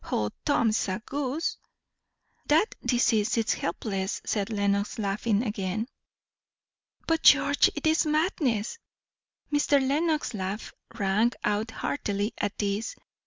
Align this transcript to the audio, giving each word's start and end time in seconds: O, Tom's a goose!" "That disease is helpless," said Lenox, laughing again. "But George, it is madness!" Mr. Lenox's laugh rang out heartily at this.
O, 0.11 0.31
Tom's 0.45 0.87
a 0.87 0.99
goose!" 1.05 1.57
"That 2.47 2.73
disease 2.83 3.37
is 3.37 3.53
helpless," 3.53 4.19
said 4.25 4.49
Lenox, 4.49 4.97
laughing 4.97 5.43
again. 5.43 5.87
"But 7.05 7.21
George, 7.21 7.69
it 7.75 7.85
is 7.85 8.07
madness!" 8.07 8.79
Mr. 9.53 9.79
Lenox's 9.79 10.33
laugh 10.33 10.73
rang 10.95 11.33
out 11.43 11.69
heartily 11.69 12.33
at 12.39 12.57
this. 12.57 12.95